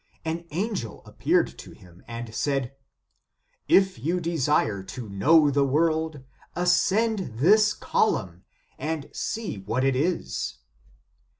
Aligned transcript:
An 0.25 0.47
angel 0.49 1.03
appeared 1.05 1.55
to 1.59 1.73
him 1.73 2.01
and 2.07 2.33
said:" 2.33 2.75
If 3.79 3.99
you 3.99 4.19
desire 4.19 4.81
to 4.81 5.07
know 5.07 5.51
the 5.51 5.63
world, 5.63 6.23
ascend 6.55 7.33
this 7.35 7.71
column, 7.75 8.43
and 8.79 9.11
see 9.13 9.59
what 9.59 9.83
it 9.83 9.95
is." 9.95 10.55